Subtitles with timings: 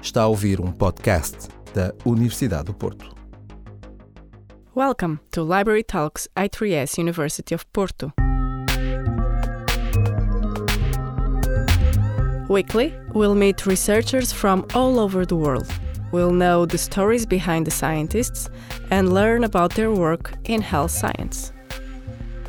[0.00, 3.14] Está a ouvir um podcast da Universidade do Porto.
[4.74, 8.12] Welcome to Library Talks I3S University of Porto.
[12.48, 15.66] Weekly, we'll meet researchers from all over the world.
[16.12, 18.48] We'll know the stories behind the scientists
[18.90, 21.52] and learn about their work in health science.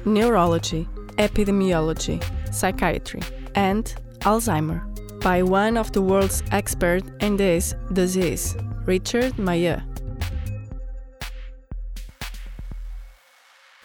[0.06, 0.88] Neurology,
[1.18, 2.24] epidemiology,
[2.54, 3.22] psychiatry,
[3.56, 4.89] and Alzheimer
[5.22, 9.82] by one of the world's experts in this disease, Richard Mayeux.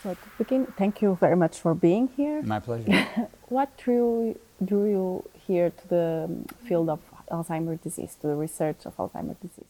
[0.03, 2.43] So to begin, thank you very much for being here.
[2.43, 3.07] My pleasure.
[3.49, 6.31] what drew, drew you here to the
[6.69, 7.01] field of
[7.31, 9.65] Alzheimer's disease, to the research of Alzheimer's disease?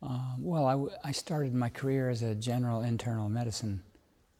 [0.00, 3.82] Um, well, I, w- I started my career as a general internal medicine,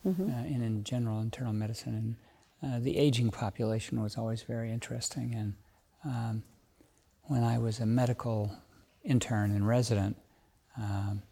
[0.06, 0.30] Mm-hmm.
[0.32, 2.16] uh, in, in general internal medicine,
[2.62, 5.34] and uh, the aging population was always very interesting.
[5.34, 5.54] And
[6.08, 6.42] um,
[7.24, 8.50] when I was a medical
[9.04, 10.16] intern and resident,
[10.76, 11.22] um,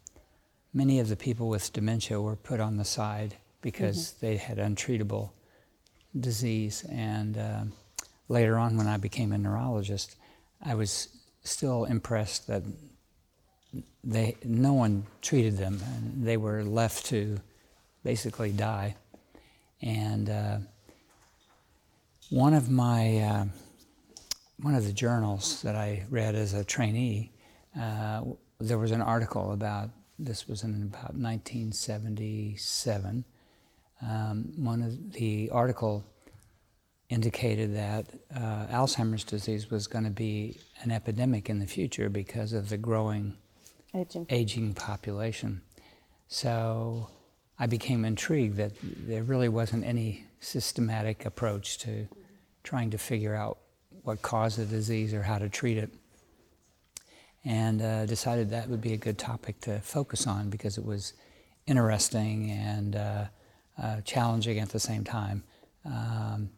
[0.73, 5.31] many of the people with dementia were put on the side because they had untreatable
[6.19, 6.85] disease.
[6.91, 7.73] And um
[8.29, 10.17] later on, when I became a neurologist,
[10.63, 11.09] I was
[11.43, 12.63] still impressed that
[14.03, 17.39] they no one treated them, and they were left to
[18.03, 18.97] basically die.
[19.83, 20.59] And uh,
[22.31, 23.45] one of my uh,
[24.59, 27.33] one of the journals that I read as a trainee,
[27.79, 28.23] uh,
[28.59, 33.25] there was an article about this was in about 1977.
[34.03, 36.05] Um, one of the article
[37.09, 42.53] indicated that uh, Alzheimer's disease was going to be an epidemic in the future because
[42.53, 43.37] of the growing
[43.95, 44.27] Aging.
[44.29, 45.63] aging population.
[46.29, 47.09] So
[47.59, 52.09] I became intrigued that there really wasn't any systematic approach to
[52.65, 53.59] trying to figure out
[54.07, 55.91] what caused the disease or how to treat it.
[57.45, 61.13] And uh, decided that would be a good topic to focus on because it was
[61.67, 63.25] interesting and uh,
[63.83, 65.43] uh, challenging at the same time.
[65.85, 66.51] Um,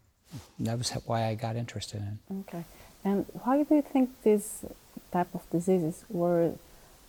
[0.60, 2.48] that was why I got interested in it.
[2.48, 2.64] Okay.
[3.04, 4.64] And why do you think these
[5.10, 6.52] type of diseases were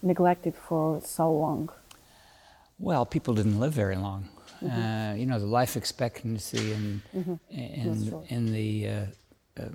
[0.02, 1.70] neglected for so long?
[2.80, 4.30] Well, people didn't live very long.
[4.62, 9.06] Uh, you know, the life expectancy in That's in in the uh,
[9.60, 9.70] uh,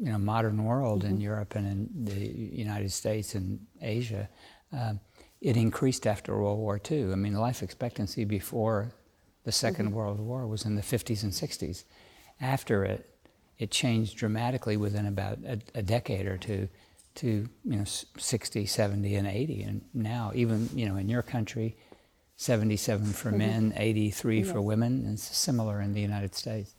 [0.00, 2.26] you know modern world in Europe and in the
[2.66, 4.28] United States and Asia,
[4.76, 4.94] uh,
[5.40, 7.12] it increased after World War II.
[7.12, 8.92] I mean, life expectancy before
[9.44, 11.84] the 2nd World War was in the 50s and 60s.
[12.40, 13.08] After it,
[13.58, 16.68] it changed dramatically within about a, a decade or two
[17.16, 19.62] to you know 60, 70, and 80.
[19.62, 21.76] And now, even you know, in your country,
[22.36, 25.04] 77 for men, 83 for women.
[25.04, 26.74] And it's similar in the United States.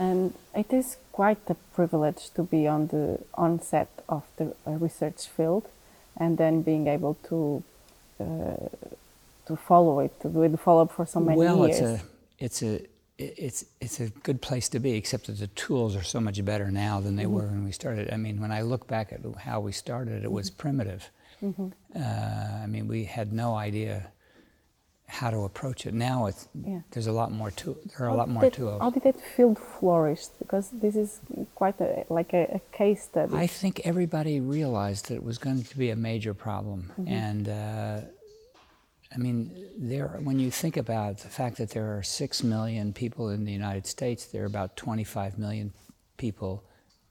[0.00, 5.28] And it is quite a privilege to be on the onset of the uh, research
[5.36, 5.64] field,
[6.16, 7.62] and then being able to
[8.20, 8.68] uh,
[9.46, 11.80] to follow it, to do the follow up for so many well, years.
[11.80, 12.00] it's a
[12.38, 12.80] it's a
[13.18, 16.70] it's it's a good place to be, except that the tools are so much better
[16.70, 17.34] now than they Mm-hmm.
[17.34, 18.10] were when we started.
[18.12, 20.62] I mean, when I look back at how we started, it was Mm-hmm.
[20.62, 21.10] primitive.
[21.96, 23.94] Uh, I mean, we had no idea
[25.10, 25.92] how to approach it.
[25.94, 26.80] Now it's Yeah.
[26.92, 28.78] there's a lot more to there are a lot more that- to it.
[28.80, 30.26] How did that field flourish?
[30.38, 31.20] Because this is
[31.54, 33.34] quite a, like a, a case study.
[33.34, 38.00] I think everybody realized that it was going to be a major problem, and uh,
[39.14, 40.08] I mean, there.
[40.22, 43.86] When you think about the fact that there are six million people in the United
[43.86, 45.72] States, there are about 25 million
[46.16, 46.62] people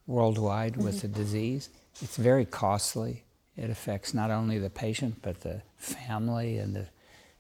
[0.07, 1.69] worldwide with the disease.
[2.01, 3.25] It's very costly.
[3.57, 6.87] It affects not only the patient but the family and the,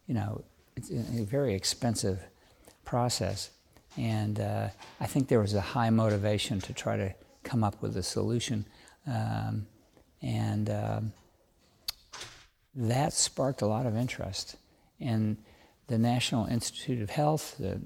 [0.09, 0.43] you know,
[0.75, 2.19] it's a very expensive
[2.83, 3.51] process.
[3.95, 7.95] And uh, I think there was a high motivation to try to come up with
[7.95, 8.65] a solution.
[9.05, 9.67] Um,
[10.23, 11.13] and um,
[12.73, 14.55] that sparked a lot of interest.
[14.99, 15.37] And
[15.87, 17.79] the National Institute of Health, the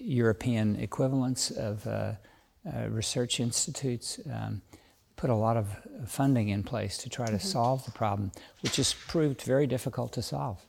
[0.00, 4.62] European equivalents of uh, uh, research institutes, um,
[5.16, 5.68] put a lot of
[6.06, 8.32] funding in place to try to solve the problem,
[8.62, 10.64] which has proved very difficult to solve.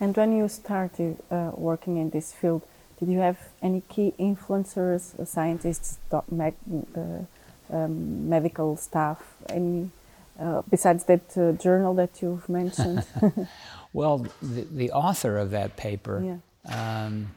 [0.00, 2.62] And when you started uh, working in this field,
[2.98, 6.54] did you have any key influencers, uh, scientists, doc- med-
[6.96, 9.18] uh, um, medical staff,
[9.48, 9.90] any
[10.38, 13.04] uh, besides that uh, journal that you've mentioned?
[13.92, 17.04] Well, the, the author of that paper Yeah.
[17.04, 17.32] um,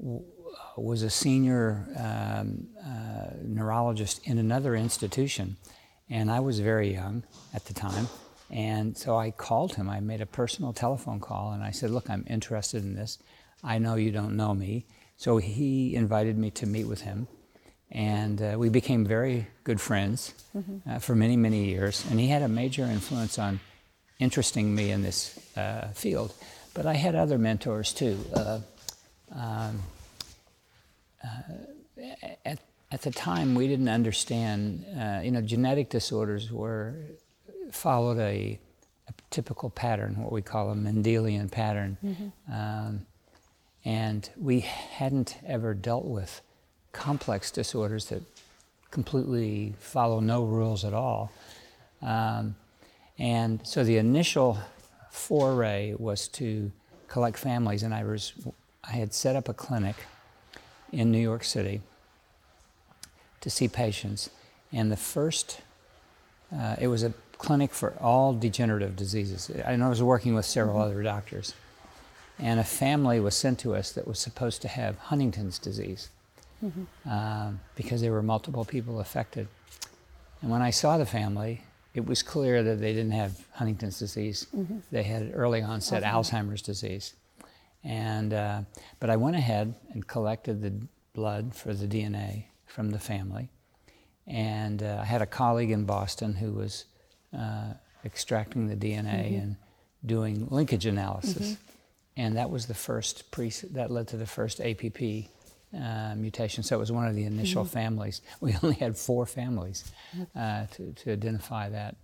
[0.00, 0.24] w-
[0.76, 5.56] was a senior um, uh, neurologist in another institution,
[6.10, 7.22] and I was very young
[7.54, 8.08] at the time.
[8.50, 9.90] And so I called him.
[9.90, 13.18] I made a personal telephone call, and I said, "Look, I'm interested in this.
[13.64, 17.26] I know you don't know me." So he invited me to meet with him,
[17.90, 20.34] And uh, we became very good friends
[20.88, 22.04] uh, for many, many years.
[22.10, 23.60] And he had a major influence on
[24.18, 26.34] interesting me in this uh, field.
[26.74, 28.18] But I had other mentors too.
[28.34, 28.60] Uh,
[29.32, 29.82] um,
[31.24, 32.08] uh,
[32.44, 32.58] at,
[32.90, 36.96] at the time, we didn't understand, uh, you know, genetic disorders were
[37.72, 38.58] followed a,
[39.08, 41.98] a, typical pattern, what we call a Mendelian pattern.
[42.04, 42.52] Mm-hmm.
[42.52, 43.06] Um,
[43.84, 46.42] and we hadn't ever dealt with
[46.92, 48.22] complex disorders that
[48.90, 51.30] completely follow no rules at all.
[52.02, 52.56] Um,
[53.18, 54.58] and so the initial
[55.10, 56.70] foray was to
[57.08, 58.32] collect families, and I was
[58.84, 59.96] I had set up a clinic
[60.92, 61.80] in New York City
[63.40, 64.30] to see patients,
[64.72, 65.60] and the first
[66.54, 69.50] uh, it was a clinic for all degenerative diseases.
[69.66, 70.90] I know I was working with several mm-hmm.
[70.90, 71.54] other doctors,
[72.38, 76.10] and a family was sent to us that was supposed to have Huntington's disease
[76.64, 77.08] mm-hmm.
[77.08, 79.48] um, because there were multiple people affected.
[80.42, 81.62] And when I saw the family,
[81.94, 84.46] it was clear that they didn't have Huntington's disease.
[84.54, 84.78] Mm-hmm.
[84.90, 87.14] They had early onset Alzheimer's disease.
[87.82, 88.62] And, uh,
[89.00, 90.74] but I went ahead and collected the
[91.14, 93.48] blood for the DNA from the family.
[94.26, 96.84] And uh, I had a colleague in Boston who was
[97.36, 97.74] uh,
[98.04, 99.40] extracting the DNA mm-hmm.
[99.40, 99.56] and
[100.04, 101.52] doing linkage analysis.
[101.52, 101.62] Mm-hmm.
[102.18, 105.28] And that was the first, pre- that led to the first APP
[105.76, 106.62] uh, mutation.
[106.62, 107.72] So it was one of the initial mm-hmm.
[107.72, 108.22] families.
[108.40, 109.84] We only had four families
[110.34, 111.96] uh, to, to identify that,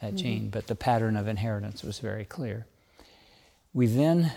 [0.00, 0.16] that mm-hmm.
[0.16, 2.66] gene, but the pattern of inheritance was very clear.
[3.72, 4.32] We then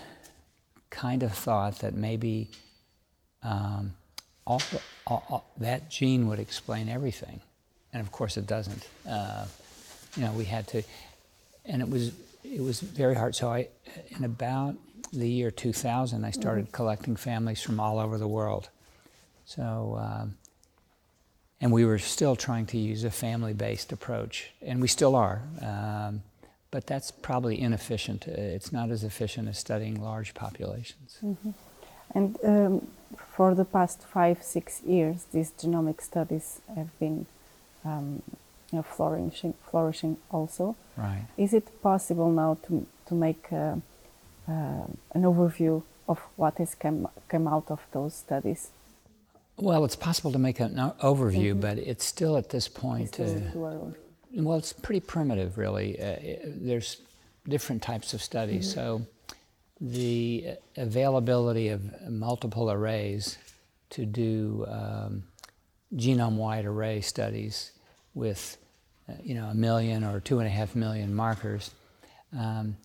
[0.90, 2.50] kind of thought that maybe
[3.42, 3.94] um,
[4.46, 4.62] all,
[5.06, 7.40] all, all, that gene would explain everything.
[7.92, 8.88] And of course it doesn't.
[9.08, 9.46] Uh,
[10.16, 10.82] you know, we had to,
[11.64, 12.12] and it was,
[12.44, 13.34] it was very hard.
[13.34, 13.68] So I,
[14.16, 14.76] in about
[15.12, 16.72] the year 2000, I started mm-hmm.
[16.72, 18.68] collecting families from all over the world.
[19.46, 20.34] So, um,
[21.60, 25.42] and we were still trying to use a family based approach, and we still are.
[25.62, 26.22] Um,
[26.70, 28.26] but that's probably inefficient.
[28.26, 31.18] It's not as efficient as studying large populations.
[31.24, 31.50] Mm-hmm.
[32.14, 32.86] And um,
[33.36, 37.26] for the past five, six years, these genomic studies have been
[37.84, 38.22] um,
[38.74, 40.74] you know, flourishing, flourishing also.
[40.96, 41.26] Right.
[41.36, 43.76] Is it possible now to, to make uh,
[44.48, 48.70] uh, an overview of what has come, come out of those studies?
[49.56, 51.60] Well, it's possible to make an overview, mm-hmm.
[51.60, 53.20] but it's still at this point.
[53.20, 53.26] Uh,
[54.32, 56.00] well, it's pretty primitive, really.
[56.00, 57.00] Uh, it, there's
[57.48, 58.70] different types of studies.
[58.70, 58.80] Mm-hmm.
[58.80, 59.06] So,
[59.80, 63.38] the availability of multiple arrays
[63.90, 65.22] to do um,
[65.94, 67.70] genome-wide array studies
[68.14, 68.63] with, uh,
[69.22, 71.70] you know, a million or two and a half million markers
[72.36, 72.76] um,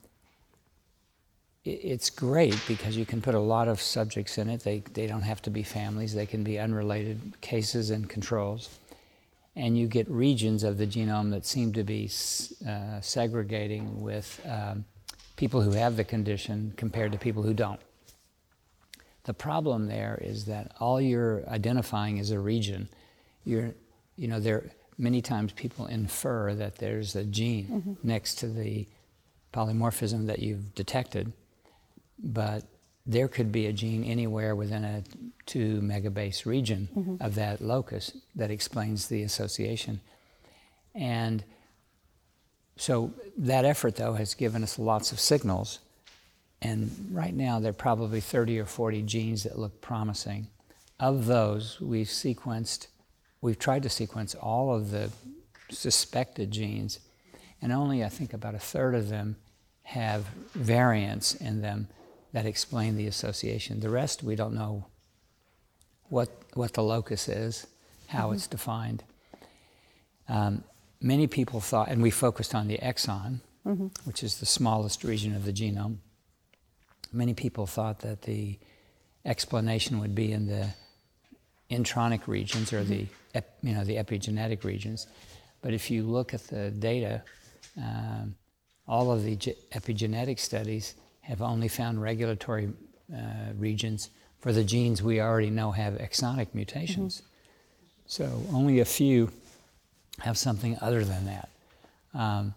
[1.66, 4.64] it's great because you can put a lot of subjects in it.
[4.64, 8.80] They, they don't have to be families, they can be unrelated cases and controls.
[9.56, 12.10] And you get regions of the genome that seem to be
[12.68, 14.86] uh, segregating with um,
[15.36, 17.80] people who have the condition compared to people who don't.
[19.24, 22.88] The problem there is that all you're identifying is a region.
[23.44, 23.74] You're,
[24.16, 27.94] you know, there many times people infer that there's a gene mm-hmm.
[28.08, 28.86] next to the
[29.52, 31.34] polymorphism that you've detected
[32.22, 32.64] but
[33.06, 35.04] there could be a gene anywhere within a
[35.46, 37.16] two megabase region mm-hmm.
[37.24, 40.00] of that locus that explains the association.
[40.94, 41.44] And
[42.78, 45.80] so that effort, though, has given us lots of signals.
[46.62, 50.48] And right now, there are probably 30 or 40 genes that look promising.
[51.00, 52.88] Of those, we've sequenced,
[53.42, 55.12] we've tried to sequence all of the
[55.70, 57.00] suspected genes,
[57.62, 59.38] and only I think about a third of them
[59.84, 61.88] have variants in them
[62.32, 63.80] that explain the association.
[63.80, 64.86] The rest, we don't know
[66.10, 67.68] what, what the locus is,
[68.08, 68.36] how mm-hmm.
[68.36, 69.04] it's defined.
[70.28, 70.64] Um,
[71.02, 73.88] many people thought, and we focused on the exon, mm-hmm.
[74.06, 75.98] which is the smallest region of the genome.
[77.12, 78.60] Many people thought that the
[79.26, 80.70] explanation would be in the
[81.70, 83.68] intronic regions or the mm-hmm.
[83.68, 85.08] you know the epigenetic regions.
[85.62, 87.22] But if you look at the data,
[87.78, 88.36] um,
[88.88, 92.70] all of the epigenetic studies have only found regulatory
[93.14, 93.18] uh,
[93.58, 94.10] regions
[94.40, 97.18] for the genes we already know have exonic mutations.
[97.18, 97.26] Mm-hmm.
[98.08, 99.32] So only a few
[100.20, 101.50] have something other than that.
[102.14, 102.54] Um,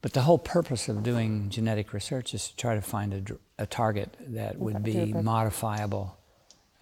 [0.00, 3.12] but the whole purpose of doing genetic research is to try to find
[3.58, 6.16] a, a target that would be modifiable.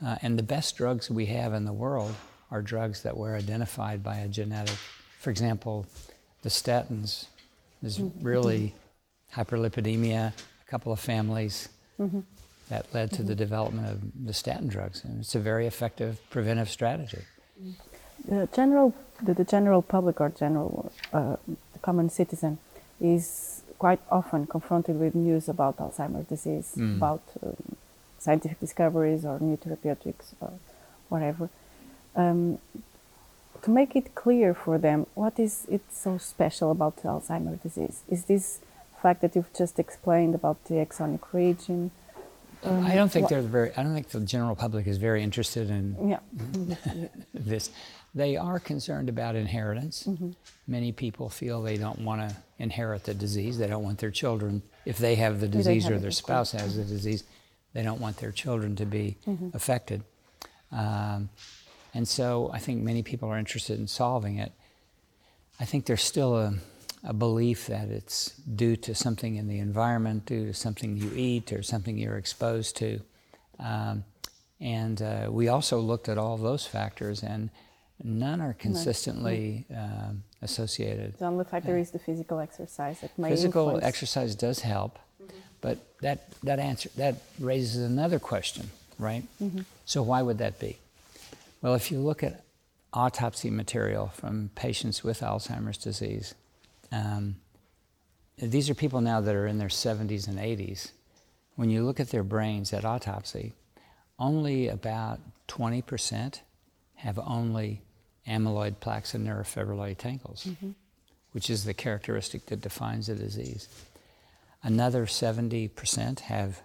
[0.04, 2.14] Uh, and the best drugs we have in the world
[2.50, 4.76] are drugs that were identified by a genetic.
[5.20, 5.86] For example,
[6.42, 7.26] the statins
[7.82, 8.24] is mm-hmm.
[8.24, 8.74] really
[9.34, 12.20] hyperlipidemia, a couple of families mm-hmm.
[12.68, 13.28] that led to mm-hmm.
[13.28, 15.02] the development of the statin drugs.
[15.04, 17.22] And it's a very effective preventive strategy.
[18.28, 21.36] The general, the, the general public or general uh,
[21.82, 22.58] common citizen
[23.00, 26.96] is quite often confronted with news about Alzheimer's disease, Mm.
[26.96, 27.75] about um,
[28.26, 30.52] scientific discoveries or new therapeutics or
[31.12, 31.48] whatever.
[32.22, 32.58] Um,
[33.64, 37.96] to make it clear for them, what is it so special about Alzheimer's disease?
[38.14, 38.60] Is this
[39.02, 41.90] fact that you've just explained about the exonic region?
[42.64, 43.70] Um, I don't think they're very.
[43.76, 46.20] I don't think the general public is very interested in Yeah.
[47.52, 47.70] this.
[48.22, 49.96] They are concerned about inheritance.
[50.08, 50.30] Mm-hmm.
[50.66, 53.58] Many people feel they don't want to inherit the disease.
[53.58, 56.76] They don't want their children, if they have the disease have or their spouse has
[56.76, 57.24] the disease,
[57.76, 59.48] they don't want their children to be Mm-hmm.
[59.54, 60.00] affected.
[60.72, 61.28] Um,
[61.94, 64.52] and so I think many people are interested in solving it.
[65.60, 66.54] I think there's still a,
[67.04, 68.30] a belief that it's
[68.62, 72.76] due to something in the environment, due to something you eat or something you're exposed
[72.78, 73.00] to.
[73.58, 74.04] Um,
[74.60, 77.50] and uh, we also looked at all those factors, and
[78.02, 81.18] none are consistently um, associated.
[81.18, 83.84] The only factor is the physical exercise Physical influence.
[83.84, 84.98] exercise does help,
[85.60, 89.24] but that, that answer that raises another question, right?
[89.84, 90.78] So why would that be?
[91.62, 92.44] Well, if you look at
[92.92, 96.34] autopsy material from patients with Alzheimer's disease,
[96.92, 97.36] um,
[98.38, 100.90] these are people now that are in their 70s and 80s.
[101.56, 103.54] When you look at their brains at autopsy,
[104.18, 106.40] only about 20%
[106.96, 107.82] have only
[108.28, 110.48] amyloid plaques and neurofibrillary tangles,
[111.32, 113.68] which is the characteristic that defines the disease.
[114.66, 116.60] Another 70% have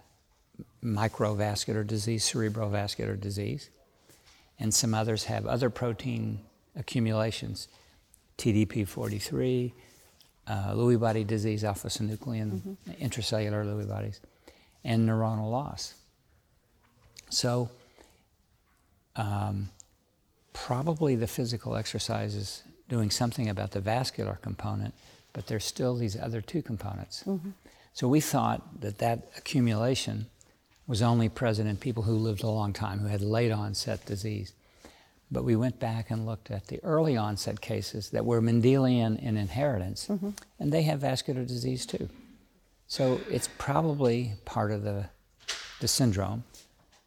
[0.82, 3.70] microvascular disease, cerebrovascular disease,
[4.58, 6.40] and some others have other protein
[6.74, 7.68] accumulations,
[8.38, 9.70] TDP43,
[10.48, 14.18] uh, Lewy body disease, alpha synuclein, intracellular Lewy bodies,
[14.82, 15.94] and neuronal loss.
[17.30, 17.70] So,
[19.14, 19.68] um,
[20.52, 24.92] probably the physical exercise is doing something about the vascular component,
[25.32, 27.22] but there's still these other two components.
[27.92, 30.26] So we thought that that accumulation
[30.86, 34.52] was only present in people who lived a long time, who had late onset disease.
[35.30, 39.36] But we went back and looked at the early onset cases that were Mendelian in
[39.36, 40.30] inheritance, mm-hmm.
[40.58, 42.08] and they have vascular disease too.
[42.86, 45.06] So it's probably part of the,
[45.80, 46.44] the syndrome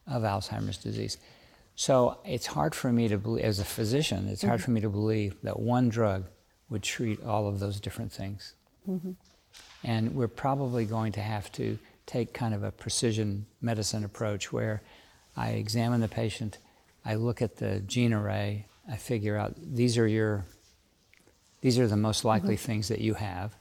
[0.08, 1.18] of Alzheimer's disease.
[1.76, 4.66] So it's hard for me to believe, as a physician, it's hard mm-hmm.
[4.66, 6.26] for me to believe that one drug
[6.70, 8.54] would treat all of those different things.
[8.90, 9.12] Mm-hmm.
[9.84, 14.82] And we're probably going to have to take kind of a precision medicine approach where
[15.36, 16.58] I examine the patient,
[17.04, 20.46] I look at the gene array, I figure out these are your,
[21.62, 22.66] these are the most likely mm-hmm.
[22.66, 23.54] things that you have,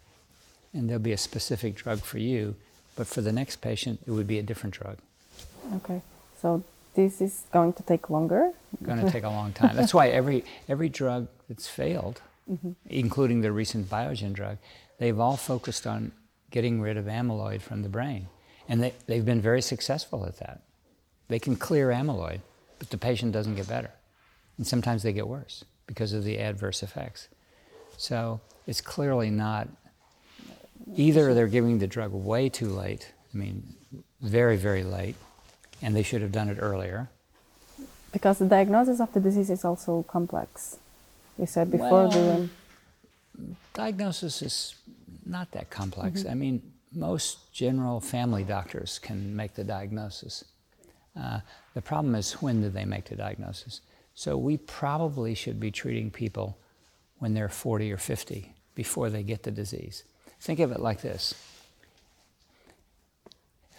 [0.73, 2.55] and there'll be a specific drug for you,
[2.97, 4.99] but for the next patient, it would be a different drug.
[5.77, 6.03] Okay,
[6.41, 6.63] so
[6.95, 8.53] this is going to take longer.
[8.83, 9.75] Going to take a long time.
[9.77, 12.21] That's why every every drug that's failed,
[12.51, 12.73] mm-hmm.
[12.87, 14.59] including the recent Biogen drug,
[14.99, 16.13] they've all focused on
[16.51, 18.29] getting rid of amyloid from the brain,
[18.69, 20.63] and they they've been very successful at that.
[21.29, 22.41] They can clear amyloid,
[22.79, 23.91] but the patient doesn't get better,
[24.57, 27.29] and sometimes they get worse because of the adverse effects.
[27.97, 29.69] So it's clearly not.
[30.97, 33.13] Either they're giving the drug way too late.
[33.33, 33.75] I mean,
[34.21, 35.17] very very late,
[35.83, 37.09] and they should have done it earlier.
[38.13, 40.77] Because the diagnosis of the disease is also complex.
[41.37, 42.49] You said before Well, the
[43.73, 44.77] diagnosis is
[45.26, 46.25] not that complex.
[46.26, 46.62] I mean,
[46.93, 50.45] most general family doctors can make the diagnosis.
[51.19, 51.40] Uh,
[51.75, 53.81] the problem is when do they make the diagnosis?
[54.14, 56.57] So we probably should be treating people
[57.19, 60.04] when they're 40 or 50 before they get the disease.
[60.40, 61.35] Think of it like this.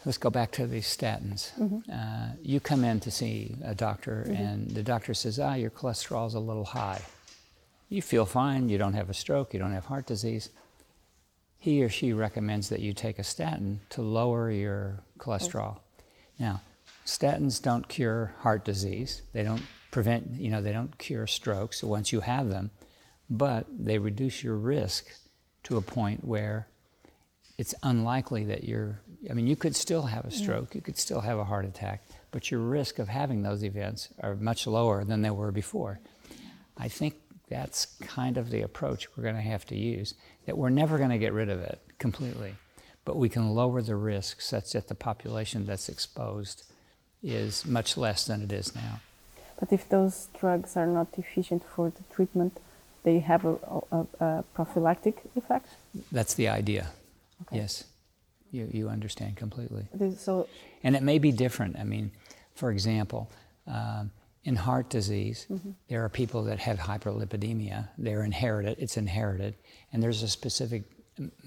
[0.06, 1.52] Let's go back to these statins.
[1.92, 6.36] Uh, you come in to see a doctor, and the doctor says, Ah, your cholesterol's
[6.36, 7.02] a little high.
[7.90, 10.50] You feel fine, you don't have a stroke, you don't have heart disease.
[11.66, 15.80] He or she recommends that you take a statin to lower your cholesterol.
[16.38, 16.62] Now,
[17.08, 19.24] statins don't cure heart disease.
[19.34, 22.70] They don't prevent, you know, they don't cure strokes once you have them,
[23.32, 25.08] but they reduce your risk
[25.64, 26.68] to a point where
[27.58, 31.22] it's unlikely that you're, I mean, you could still have a stroke, you could still
[31.22, 35.24] have a heart attack, but your risk of having those events are much lower than
[35.24, 36.00] they were before.
[36.78, 37.16] I think
[37.50, 40.14] that's kind of the approach we're going to have to use.
[40.46, 42.56] That we're never going to get rid of it completely,
[43.04, 46.64] but we can lower the risk such that the population that's exposed
[47.24, 49.00] is much less than it is now.
[49.60, 52.60] But if those drugs are not efficient for the treatment,
[53.04, 53.58] they have a,
[53.92, 55.68] a, a prophylactic effect.
[56.12, 56.88] That's the idea.
[57.44, 57.58] Okay.
[57.58, 57.86] Yes,
[58.52, 59.86] you, you understand completely.
[60.18, 60.48] So
[60.84, 61.78] And it may be different.
[61.80, 62.12] I mean,
[62.54, 63.30] for example,
[63.68, 64.12] um,
[64.46, 65.72] in heart disease, Mm-hmm.
[65.90, 67.90] there are people that have hyperlipidemia.
[67.98, 69.56] They're inherited, it's inherited,
[69.92, 70.84] and there's a specific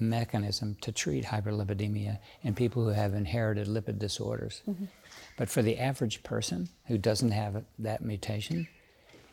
[0.00, 4.62] mechanism to treat hyperlipidemia in people who have inherited lipid disorders.
[4.68, 4.86] Mm-hmm.
[5.36, 8.66] But for the average person who doesn't have that mutation,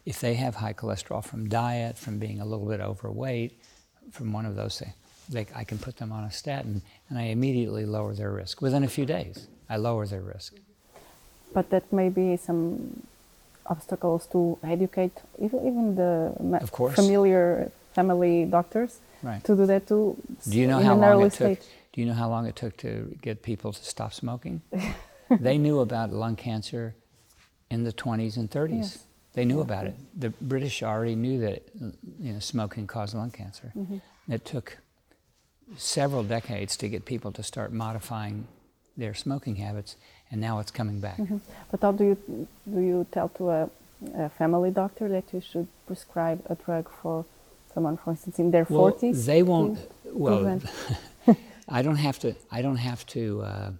[0.06, 3.60] if they have high cholesterol from diet, from being a little bit overweight,
[4.12, 4.94] from one of those things,
[5.30, 8.62] they, I can put them on a statin and I immediately lower their risk.
[8.62, 10.54] Within a few days, I lower their risk.
[11.54, 13.02] But that may be some
[13.68, 16.96] obstacles to educate even, even the Of course.
[16.96, 19.44] familiar family doctors Right.
[19.44, 20.18] to do that too.
[20.50, 21.58] Do you know in how long it took?
[21.58, 21.68] stage.
[21.94, 24.62] Do you know how long it took to get people to stop smoking?
[25.40, 26.94] they knew about lung cancer
[27.72, 28.78] in the 20s and 30s.
[28.78, 29.04] Yes.
[29.34, 29.96] They knew about it.
[30.18, 31.64] The British already knew that
[32.20, 33.74] you know smoking caused lung cancer.
[33.76, 33.98] Mm-hmm.
[34.32, 34.78] It took
[35.78, 38.48] several decades to get people to start modifying
[38.98, 39.98] their smoking habits,
[40.36, 41.18] and now it's coming back.
[41.18, 41.40] Mhm.
[41.72, 42.18] But how do you
[42.76, 43.70] do you tell to a,
[44.26, 47.26] a family doctor that you should prescribe a drug for
[47.74, 49.26] someone, for instance, in their Well, forties?
[49.26, 49.80] they won't.
[50.26, 50.60] Well,
[51.78, 52.30] I don't have to.
[52.58, 53.22] I don't have to.
[53.52, 53.72] Uh,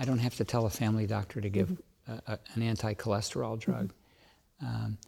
[0.00, 1.68] I don't have to tell a family doctor to give
[2.06, 3.86] a, a, an anti-cholesterol drug,
[4.68, 4.98] um,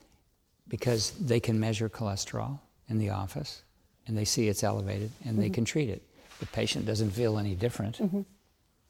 [0.66, 2.58] because they can measure cholesterol
[2.88, 3.62] in the office,
[4.06, 6.02] and they see it's elevated, and they can treat it.
[6.40, 7.94] The patient doesn't feel any different,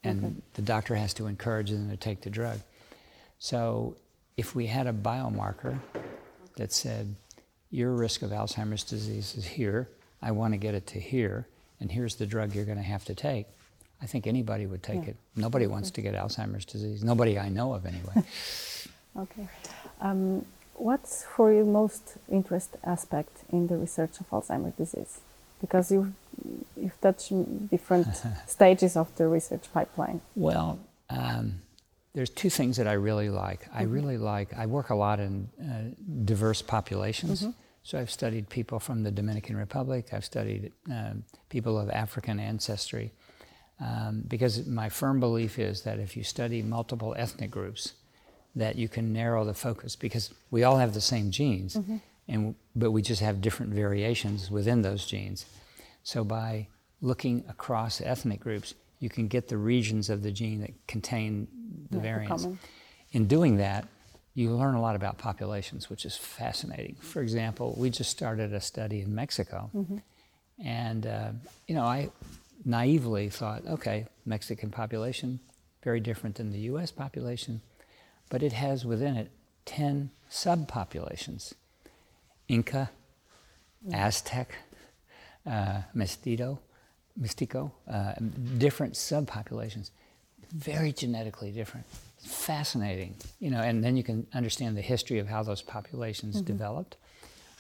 [0.03, 2.61] and the doctor has to encourage them to take the drug.
[3.39, 3.97] So,
[4.37, 5.79] if we had a biomarker
[6.57, 7.15] that said,
[7.71, 9.89] your risk of Alzheimer's disease is here,
[10.23, 11.47] I want to get it to here,
[11.79, 13.47] and here's the drug you're going to have to take,
[14.03, 15.11] I think anybody would take Yeah.
[15.11, 15.17] it.
[15.37, 17.05] Nobody wants to get Alzheimer's disease.
[17.05, 18.25] Nobody I know of, anyway.
[19.19, 19.49] Okay.
[20.01, 25.19] Um, what's for you most interest aspect in the research of Alzheimer's disease?
[25.61, 26.13] Because you've,
[26.77, 27.33] you've touched
[27.71, 28.09] different
[28.47, 30.21] stages of the research pipeline.
[30.35, 30.79] well,
[31.09, 31.61] um,
[32.15, 33.67] there's two things that I really like.
[33.73, 35.95] I really like, I work a lot in uh,
[36.25, 37.47] diverse populations.
[37.83, 43.13] So I've studied people from the Dominican Republic, I've studied um, people of African ancestry.
[43.81, 47.95] Um, because my firm belief is that if you study multiple ethnic groups,
[48.55, 51.79] that you can narrow the focus because we all have the same genes,
[52.29, 55.47] and but we just have different variations within those genes.
[56.03, 56.69] So by
[57.01, 61.49] looking across ethnic groups, you can get the regions of the gene that contain
[61.91, 62.47] the Yeah, variants.
[63.13, 63.87] In doing that,
[64.35, 66.97] you learn a lot about populations, which is fascinating.
[67.01, 69.71] For example, we just started a study in Mexico,
[70.63, 71.31] and uh,
[71.67, 72.11] you know, I
[72.65, 75.41] naively thought, okay, Mexican population,
[75.83, 76.91] very different than the U.S.
[76.93, 77.61] population,
[78.29, 79.31] but it has within it
[79.65, 81.55] ten subpopulations:
[82.49, 82.91] Inca,
[83.93, 84.55] Aztec,
[85.47, 86.59] uh, Mestizo,
[87.21, 88.15] Mestico, uh,
[88.59, 89.91] different subpopulations,
[90.53, 91.87] very genetically different.
[92.23, 96.97] Fascinating, you know, and then you can understand the history of how those populations developed.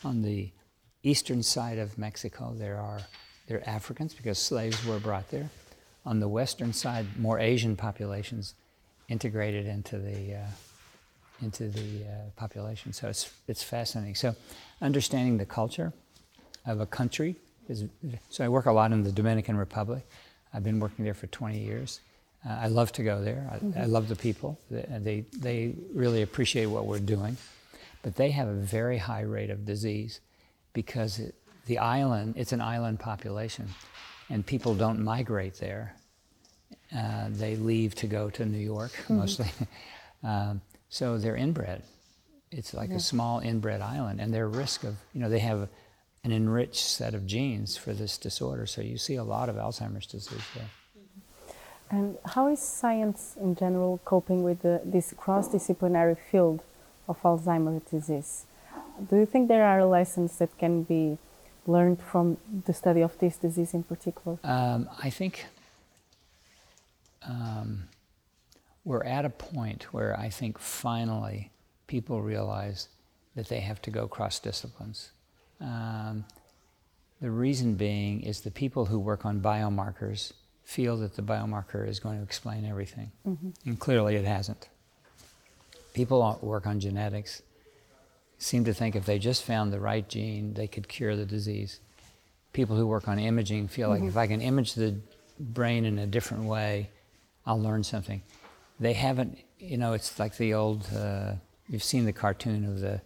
[0.05, 0.51] On the
[1.03, 3.01] eastern side of Mexico, there are
[3.49, 5.51] there are Africans because slaves were brought there.
[6.07, 8.55] On the western side, more Asian populations
[9.09, 10.47] integrated into the uh,
[11.43, 12.93] into the uh, population.
[12.93, 14.14] So it's it's fascinating.
[14.14, 14.37] So
[14.81, 15.93] understanding the culture
[16.66, 17.37] of a country
[17.68, 17.85] is.
[18.31, 20.07] So I work a lot in the Dominican Republic.
[20.53, 22.01] I've been working there for 20 years.
[22.49, 23.49] Uh, I love to go there.
[23.77, 24.59] I, I love the people.
[24.70, 27.37] They, they they really appreciate what we're doing,
[28.03, 30.20] but they have a very high rate of disease
[30.73, 31.35] because it,
[31.66, 33.68] the island it's an island population,
[34.31, 35.94] and people don't migrate there.
[36.96, 39.49] Uh, they leave to go to New York mostly.
[40.25, 41.83] um, so they're inbred.
[42.51, 45.68] It's like a small inbred island, and their risk of, you know, they have
[46.22, 48.66] an enriched set of genes for this disorder.
[48.66, 50.70] So you see a lot of Alzheimer's disease there.
[51.90, 56.62] And how is science in general coping with the, this cross-disciplinary field
[57.09, 58.44] of Alzheimer's disease?
[59.09, 61.18] Do you think there are lessons that can be
[61.66, 64.38] learned from the study of this disease in particular?
[64.44, 65.46] Um, I think
[67.26, 67.88] um,
[68.85, 71.50] we're at a point where I think finally
[71.87, 72.88] people realize
[73.35, 75.11] that they have to go cross disciplines.
[75.61, 76.25] Um,
[77.20, 80.33] the reason being is the people who work on biomarkers
[80.64, 83.11] feel that the biomarker is going to explain everything,
[83.66, 84.68] and clearly it hasn't.
[85.92, 87.42] People who work on genetics
[88.38, 91.81] seem to think if they just found the right gene, they could cure the disease.
[92.53, 94.96] People who work on imaging feel like if I can image the
[95.38, 96.88] brain in a different way,
[97.44, 98.23] I'll learn something.
[98.79, 101.35] They haven't, you know, it's like the old, uh,
[101.68, 103.03] you've seen the cartoon of the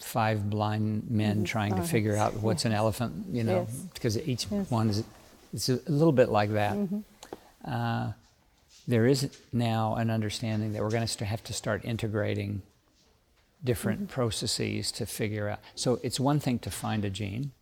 [0.00, 3.80] five blind men trying to figure out what's an elephant, you know, Yes.
[3.94, 4.70] because each Yes.
[4.70, 5.04] one is,
[5.52, 6.74] it's a little bit like that.
[6.74, 7.00] Mm-hmm.
[7.64, 8.12] Uh,
[8.86, 12.62] there is now an understanding that we're going to have to start integrating
[13.64, 14.12] different mm-hmm.
[14.12, 15.60] processes to figure out.
[15.74, 17.52] So it's one thing to find a gene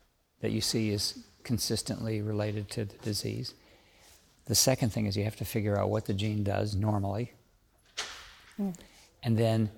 [0.41, 3.55] that you see is consistently related to the disease.
[4.47, 7.33] The second thing is you have to figure out what the gene does normally.
[8.61, 8.75] Mm.
[9.23, 9.71] And then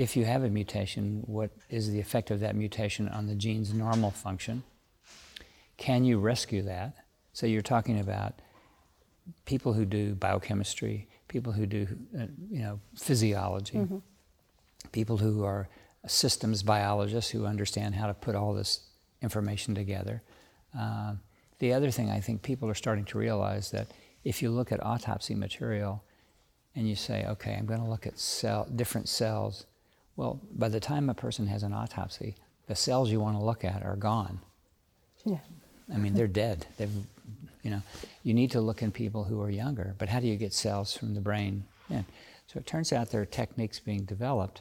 [0.00, 3.74] if you have a mutation, what is the effect of that mutation on the gene's
[3.74, 4.62] normal function?
[5.76, 6.94] Can you rescue that?
[7.34, 8.40] So you're talking about
[9.44, 11.86] people who do biochemistry, people who do,
[12.18, 13.98] uh, you know, physiology, mm-hmm.
[14.90, 15.68] people who are
[16.06, 18.80] systems biologists who understand how to put all this
[19.20, 20.22] information together.
[20.78, 21.12] Uh,
[21.58, 23.88] the other thing I think people are starting to realize that
[24.24, 26.02] if you look at autopsy material
[26.74, 29.66] and you say, okay, I'm going to look at cell, different cells,
[30.20, 32.34] well, by the time a person has an autopsy,
[32.66, 34.38] the cells you want to look at are gone.
[35.24, 35.38] Yeah.
[35.90, 36.66] I mean, they're dead.
[36.76, 36.92] They've,
[37.62, 37.80] you know,
[38.22, 39.94] you need to look in people who are younger.
[39.96, 42.04] But how do you get cells from the brain in?
[42.48, 44.60] So it turns out there are techniques being developed.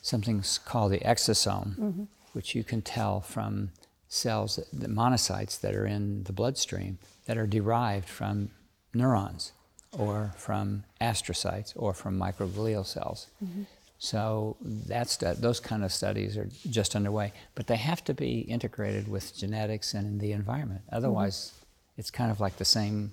[0.00, 2.04] Something's called the exosome, mm-hmm.
[2.32, 3.70] which you can tell from
[4.08, 6.96] cells, the monocytes that are in the bloodstream
[7.26, 8.48] that are derived from
[8.94, 9.52] neurons
[9.92, 13.26] or from astrocytes or from microglial cells.
[13.44, 13.64] Mm-hmm.
[13.98, 19.08] So that's those kind of studies are just underway, but they have to be integrated
[19.08, 20.82] with genetics and the environment.
[20.92, 22.00] Otherwise, mm-hmm.
[22.00, 23.12] it's kind of like the same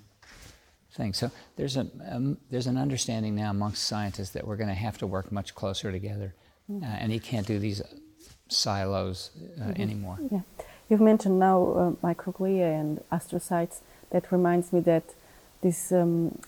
[0.92, 1.14] thing.
[1.14, 4.98] So there's a um, there's an understanding now amongst scientists that we're going to have
[4.98, 6.34] to work much closer together,
[6.70, 6.84] mm-hmm.
[6.84, 7.80] uh, and you can't do these
[8.48, 9.82] silos uh, mm-hmm.
[9.82, 10.18] anymore.
[10.30, 10.40] Yeah.
[10.90, 13.80] You've mentioned now uh, microglia and astrocytes.
[14.10, 15.04] That reminds me that
[15.62, 16.38] this um,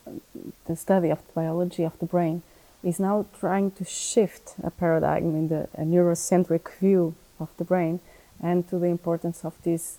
[0.66, 2.42] the study of the biology of the brain
[2.84, 8.00] is now trying to shift a paradigm in the neurocentric view of the brain
[8.40, 9.98] and to the importance of these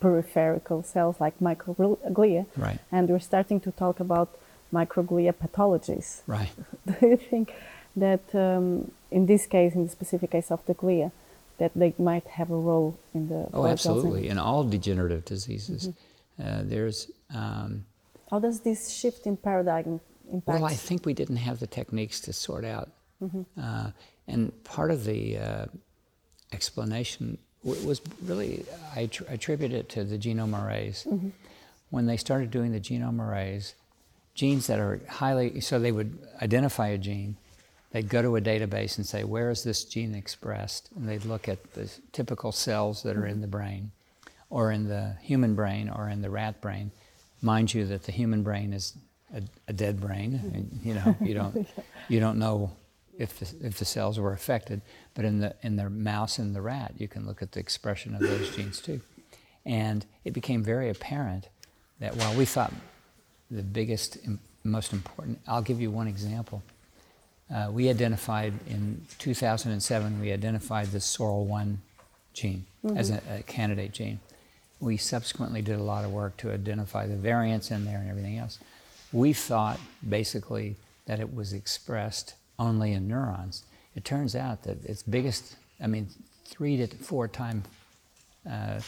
[0.00, 2.46] peripheral cells like microglia.
[2.56, 2.78] Right.
[2.90, 4.30] And we're starting to talk about
[4.72, 6.22] microglia pathologies.
[6.26, 6.52] Right.
[6.86, 7.54] Do you think
[7.96, 11.12] that um, in this case, in the specific case of the glia,
[11.58, 16.42] that they might have a role in the oh absolutely in all degenerative diseases mm-hmm.
[16.44, 17.84] uh, there's um,
[18.30, 20.00] how does this shift in paradigm
[20.46, 22.90] well i think we didn't have the techniques to sort out
[23.22, 23.42] mm-hmm.
[23.60, 23.90] uh,
[24.26, 25.66] and part of the uh,
[26.52, 28.64] explanation w- was really
[28.96, 31.30] I tr- attribute it to the genome arrays mm-hmm.
[31.90, 33.74] when they started doing the genome arrays
[34.34, 37.36] genes that are highly so they would identify a gene
[37.92, 40.88] they'd go to a database and say, where is this gene expressed?
[40.96, 43.92] And they'd look at the typical cells that are in the brain,
[44.50, 46.90] or in the human brain, or in the rat brain.
[47.40, 48.96] Mind you, that the human brain is
[49.34, 50.40] a, a dead brain.
[50.54, 51.66] And, you know, you don't,
[52.08, 52.70] you don't know
[53.18, 54.82] if the, if the cells were affected.
[55.14, 58.14] But in the, in the mouse and the rat, you can look at the expression
[58.14, 59.00] of those genes too.
[59.64, 61.48] And it became very apparent
[62.00, 62.72] that while we thought
[63.50, 64.18] the biggest,
[64.64, 66.62] most important, I'll give you one example
[67.52, 71.76] uh, we identified in 2007, we identified the SORL1
[72.32, 72.96] gene mm-hmm.
[72.96, 74.20] as a, a, candidate gene.
[74.80, 78.38] We subsequently did a lot of work to identify the variants in there and everything
[78.38, 78.58] else.
[79.12, 83.64] We thought basically that it was expressed only in neurons.
[83.94, 86.08] It turns out that its biggest, I mean,
[86.46, 87.64] three to four time,
[88.50, 88.80] uh,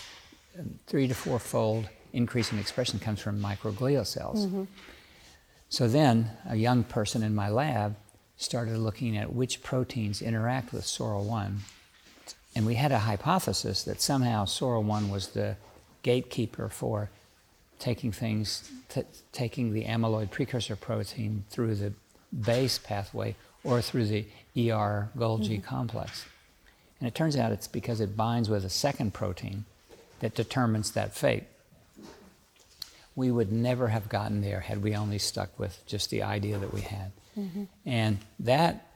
[0.87, 4.46] three to four fold increase in expression comes from microglial cells.
[4.46, 4.64] Mm-hmm.
[5.68, 7.96] So then, a young person in my lab
[8.37, 11.58] started looking at which proteins interact with SORL1.
[12.54, 15.56] And we had a hypothesis that somehow SORL1 was the
[16.02, 17.10] gatekeeper for
[17.84, 21.92] taking things, t- taking the amyloid precursor protein through the
[22.32, 24.24] base pathway or through the
[24.56, 25.60] ER Golgi mm-hmm.
[25.60, 26.24] complex.
[26.98, 29.66] And it turns out it's because it binds with a second protein
[30.20, 31.44] that determines that fate.
[33.14, 36.72] We would never have gotten there had we only stuck with just the idea that
[36.72, 37.12] we had.
[37.38, 37.64] Mm-hmm.
[37.84, 38.86] And that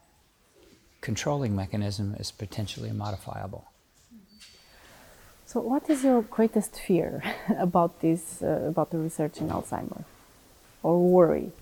[1.03, 3.67] controlling mechanism is potentially modifiable.
[5.49, 7.23] So, what is your greatest fear
[7.59, 10.05] about this, uh, about the research in Alzheimer,
[10.83, 11.53] or worry?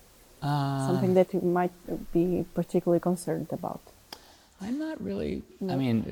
[0.42, 1.70] Uh, Something that you might
[2.12, 3.80] be particularly concerned about?
[4.60, 5.44] I'm not really.
[5.60, 5.74] No.
[5.74, 6.02] I mean,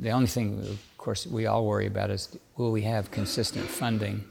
[0.00, 4.24] the only thing, of course, we all worry about is will we have consistent funding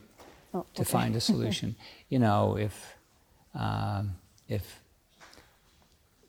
[0.56, 0.92] oh, to okay.
[0.92, 1.76] find a solution?
[2.10, 2.96] you know, if
[3.54, 4.16] um,
[4.50, 4.80] if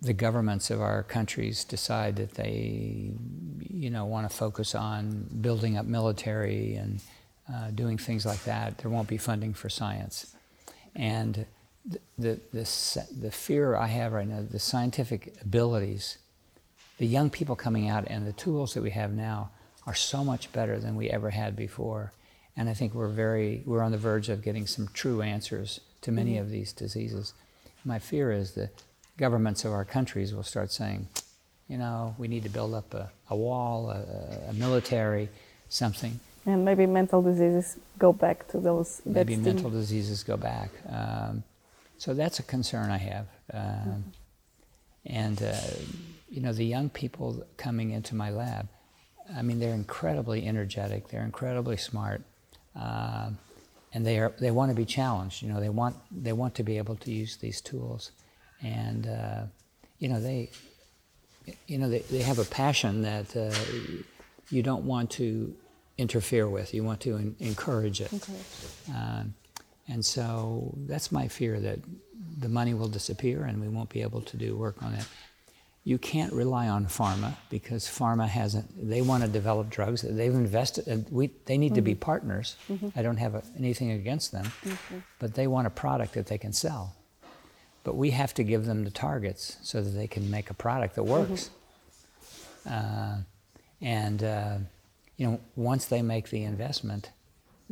[0.01, 3.13] the governments of our countries decide that they,
[3.69, 7.01] you know, want to focus on building up military and
[7.53, 10.37] uh, doing things like that, there won't be funding for science.
[10.95, 11.47] And
[11.85, 16.19] the, the, the, the fear I have right now, the scientific abilities,
[16.99, 19.51] the young people coming out and the tools that we have now
[19.87, 22.13] are so much better than we ever had before.
[22.57, 26.13] And I think we're very, we're on the verge of getting some true answers to
[26.13, 26.43] many mm-hmm.
[26.43, 27.33] of these diseases.
[27.85, 28.83] My fear is that
[29.19, 31.09] governments of our countries will start saying,
[31.69, 35.29] You know, we need to build up a, a wall, a, a military,
[35.69, 36.19] something.
[36.47, 39.03] And maybe mental diseases go back to those.
[39.05, 40.71] Maybe mental diseases go back.
[40.89, 41.43] Um,
[41.99, 43.27] so that's a concern I have.
[43.53, 44.01] Um, mm-hmm.
[45.07, 45.55] And, uh,
[46.31, 48.69] you know, the young people coming into my lab,
[49.37, 52.23] I mean, they're incredibly energetic, they're incredibly smart,
[52.75, 53.31] uh,
[53.93, 55.43] and they, are, they want to be challenged.
[55.43, 58.13] You know, they want, they want to be able to use these tools.
[58.63, 59.43] And, uh,
[59.99, 60.51] you know, they,
[61.67, 63.55] you know, they, they have a passion that uh,
[64.51, 65.55] you don't want to
[65.97, 66.75] interfere with.
[66.75, 68.13] You want to in, encourage it.
[68.13, 68.33] Okay.
[68.95, 69.35] Um,
[69.89, 71.79] and so that's my fear that
[72.39, 75.05] the money will disappear and we won't be able to do work on it.
[75.85, 80.03] You can't rely on pharma because pharma hasn't, they want to develop drugs.
[80.03, 81.75] They've invested, and we, they need mm-hmm.
[81.77, 82.01] to be mm-hmm.
[82.01, 82.57] partners.
[82.69, 82.89] Mm-hmm.
[82.95, 84.99] I don't have a, anything against them, mm-hmm.
[85.19, 86.95] but they want a product that they can sell.
[87.89, 90.95] But we have to give them the targets so that they can make a product
[90.97, 91.49] that works.
[92.69, 92.75] Mm-hmm.
[92.75, 93.17] Uh,
[93.81, 94.59] and, uh,
[95.17, 97.13] you know, once they make the investment,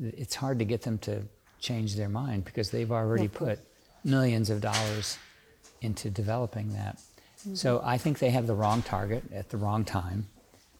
[0.02, 1.24] it's hard to get them to
[1.60, 3.58] change their mind because they've already put
[4.04, 5.18] millions of dollars
[5.82, 6.96] into developing that.
[6.96, 7.54] Mm-hmm.
[7.54, 10.28] So I think they have the wrong target at the wrong time.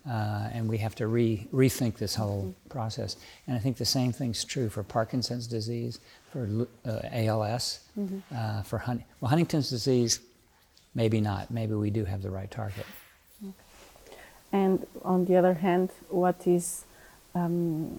[0.08, 2.68] Uh, and we have to re- rethink this whole mm-hmm.
[2.68, 3.16] process.
[3.46, 5.98] And I think the same thing's true for Parkinson's disease,
[6.30, 8.18] for uh, ALS, mm-hmm.
[8.32, 10.20] uh, for Hun- well, Huntington's disease.
[10.94, 11.50] Maybe not.
[11.50, 12.86] Maybe we do have the right target.
[13.42, 13.52] Okay.
[14.52, 16.84] And on the other hand, what is
[17.34, 17.98] um,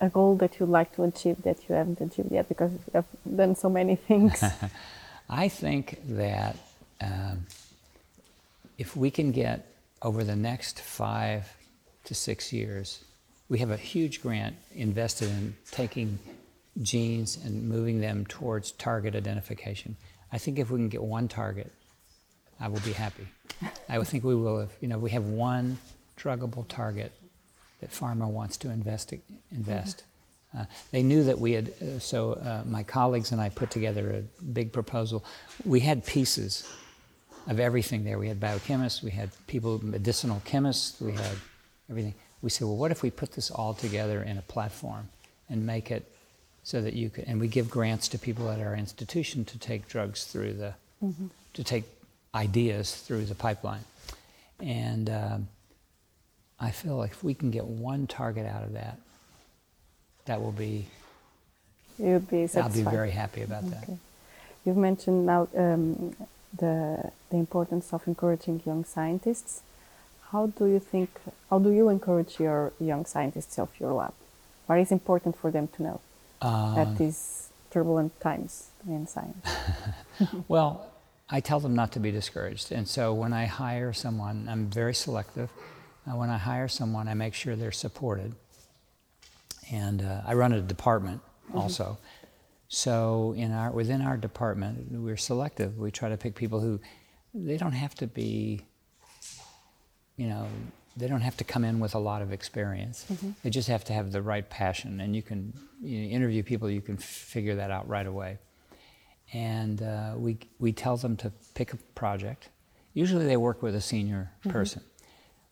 [0.00, 3.06] a goal that you'd like to achieve that you haven't achieved yet because you have
[3.36, 4.42] done so many things?
[5.28, 6.56] I think that
[7.00, 7.46] um,
[8.78, 9.71] if we can get
[10.02, 11.56] over the next five
[12.04, 13.04] to six years,
[13.48, 16.18] we have a huge grant invested in taking
[16.80, 19.96] genes and moving them towards target identification.
[20.32, 21.70] I think if we can get one target,
[22.58, 23.26] I will be happy.
[23.88, 25.78] I think we will have, you know, we have one
[26.16, 27.12] druggable target
[27.80, 29.12] that pharma wants to invest.
[29.50, 29.98] invest.
[29.98, 30.62] Mm-hmm.
[30.62, 34.10] Uh, they knew that we had, uh, so uh, my colleagues and I put together
[34.10, 35.24] a big proposal.
[35.64, 36.66] We had pieces
[37.46, 38.18] of everything there.
[38.18, 41.36] We had biochemists, we had people, medicinal chemists, we had
[41.90, 42.14] everything.
[42.40, 45.08] We said, well, what if we put this all together in a platform
[45.48, 46.10] and make it
[46.64, 49.88] so that you could, and we give grants to people at our institution to take
[49.88, 51.26] drugs through the, mm-hmm.
[51.54, 51.84] to take
[52.34, 53.84] ideas through the pipeline.
[54.60, 55.48] And um,
[56.60, 58.98] I feel like if we can get one target out of that,
[60.26, 60.86] that will be.
[61.98, 62.84] You would be satisfied.
[62.84, 63.70] I'll be very happy about okay.
[63.70, 63.98] that.
[64.64, 66.14] You've mentioned now um,
[66.56, 69.62] the the importance of encouraging young scientists.
[70.30, 71.10] How do you think?
[71.50, 74.14] How do you encourage your young scientists of your lab?
[74.66, 76.00] What is important for them to know
[76.40, 79.46] um, at these turbulent times in science?
[80.48, 80.86] well,
[81.28, 84.94] I tell them not to be discouraged, and so when I hire someone, I'm very
[84.94, 85.50] selective.
[86.06, 88.34] Uh, when I hire someone, I make sure they're supported.
[89.70, 91.58] And uh, I run a department mm-hmm.
[91.58, 91.98] also.
[92.74, 95.76] So in our, within our department, we're selective.
[95.76, 96.80] We try to pick people who,
[97.34, 98.62] they don't have to be,
[100.16, 100.48] you know,
[100.96, 103.04] they don't have to come in with a lot of experience.
[103.12, 103.32] Mm-hmm.
[103.42, 105.02] They just have to have the right passion.
[105.02, 108.38] And you can you know, interview people, you can figure that out right away.
[109.34, 112.48] And uh, we, we tell them to pick a project.
[112.94, 114.50] Usually they work with a senior mm-hmm.
[114.50, 114.80] person.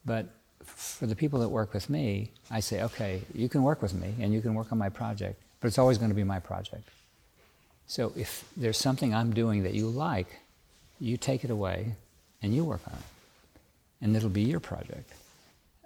[0.07, 0.31] But
[0.65, 4.15] for the people that work with me, I say, okay, you can work with me
[4.21, 6.89] and you can work on my project, but it's always going to be my project.
[7.91, 10.29] So if there's something I'm doing that you like,
[11.01, 11.97] you take it away
[12.41, 13.61] and you work on it.
[14.01, 15.13] And it'll be your project.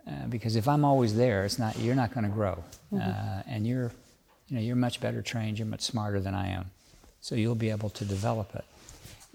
[0.06, 2.62] Uh, because if I'm always there, it's not, you're not going to grow.
[2.92, 3.08] Mm-hmm.
[3.08, 3.90] Uh, and you're,
[4.48, 6.66] you know, you're much better trained, you're much smarter than I am.
[7.22, 8.66] So you'll be able to develop it.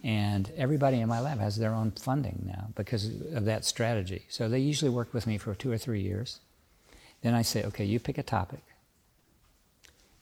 [0.04, 4.26] And everybody in my lab has their own funding now because of that strategy.
[4.30, 6.40] So they usually work with me for two or three years.
[7.24, 8.62] Then I say, okay, you pick a topic.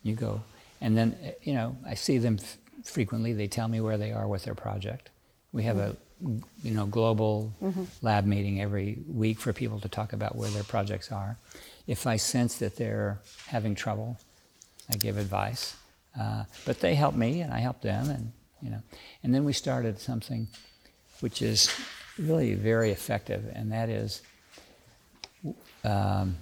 [0.02, 0.44] You go.
[0.82, 3.34] And then, you know, I see them f- frequently.
[3.34, 5.10] They tell me where they are with their project.
[5.52, 5.96] We have a,
[6.64, 7.84] you know, global mm-hmm.
[8.02, 11.38] lab meeting every week for people to talk about where their projects are.
[11.88, 14.18] If I sense that they're having trouble,
[14.92, 15.76] I give advice.
[16.20, 18.82] Uh, but they help me and I help them and you know.
[19.24, 20.48] And then we started something
[21.20, 21.70] which is
[22.18, 24.22] really very effective, and that is
[25.84, 26.36] um,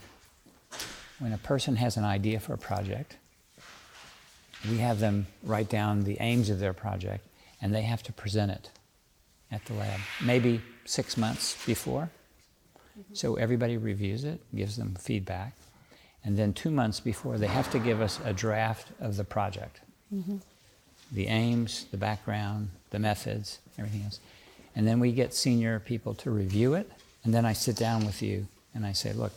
[1.20, 3.18] when a person has an idea for a project,
[4.70, 7.26] we have them write down the aims of their project,
[7.62, 8.70] and they have to present it
[9.52, 12.10] at the lab, maybe six months before.
[13.00, 13.14] Mm-hmm.
[13.14, 15.54] So everybody reviews it, gives them feedback,
[16.24, 19.80] and then two months before, they have to give us a draft of the project.
[20.14, 20.38] Mm-hmm
[21.12, 24.20] the aims, the background, the methods, everything else.
[24.76, 26.92] And then we get senior people to review it
[27.24, 29.32] And then I sit down with you and I say, look,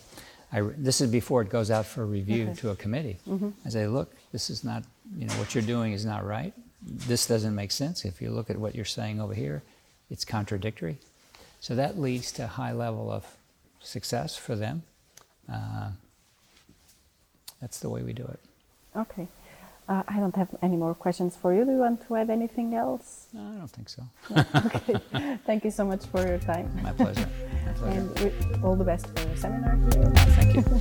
[0.53, 2.55] I, this is before it goes out for review Okay.
[2.61, 3.17] to a committee.
[3.27, 3.51] Mm-hmm.
[3.65, 4.83] I say, look, this is not,
[5.17, 6.53] you know, what you're doing is not right.
[6.83, 8.05] This doesn't make sense.
[8.05, 9.63] If you look at what you're saying over here,
[10.11, 10.99] it's contradictory.
[11.61, 13.25] So that leads to a high level of
[13.81, 14.83] success for them.
[15.53, 15.91] Uh,
[17.61, 18.41] that's the way we do it.
[18.97, 19.27] Okay.
[19.89, 21.65] Uh, I don't have any more questions for you.
[21.65, 23.27] Do you want to add anything else?
[23.33, 24.03] No, I don't think so.
[24.67, 25.39] okay.
[25.47, 26.71] Thank you so much for your time.
[26.83, 27.27] My pleasure.
[27.67, 27.99] My pleasure.
[27.99, 30.13] And all the best for your seminar here.
[30.15, 30.81] Thank you.